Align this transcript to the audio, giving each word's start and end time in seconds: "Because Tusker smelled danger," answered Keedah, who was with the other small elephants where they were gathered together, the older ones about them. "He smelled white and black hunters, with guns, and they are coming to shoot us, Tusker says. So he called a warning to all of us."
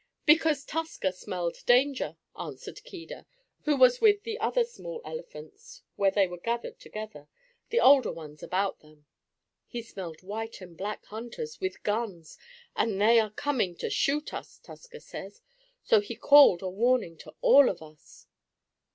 "Because 0.25 0.65
Tusker 0.65 1.11
smelled 1.11 1.57
danger," 1.67 2.17
answered 2.35 2.83
Keedah, 2.83 3.27
who 3.65 3.77
was 3.77 4.01
with 4.01 4.23
the 4.23 4.39
other 4.39 4.63
small 4.63 4.99
elephants 5.05 5.83
where 5.95 6.09
they 6.09 6.25
were 6.25 6.39
gathered 6.39 6.79
together, 6.79 7.27
the 7.69 7.79
older 7.79 8.11
ones 8.11 8.41
about 8.41 8.79
them. 8.79 9.05
"He 9.67 9.83
smelled 9.83 10.23
white 10.23 10.59
and 10.59 10.75
black 10.75 11.05
hunters, 11.05 11.61
with 11.61 11.83
guns, 11.83 12.39
and 12.75 12.99
they 12.99 13.19
are 13.19 13.29
coming 13.29 13.75
to 13.75 13.91
shoot 13.91 14.33
us, 14.33 14.57
Tusker 14.57 15.01
says. 15.01 15.39
So 15.83 15.99
he 15.99 16.15
called 16.15 16.63
a 16.63 16.67
warning 16.67 17.15
to 17.17 17.35
all 17.43 17.69
of 17.69 17.83
us." 17.83 18.25